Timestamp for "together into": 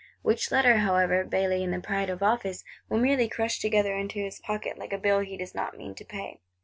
3.59-4.17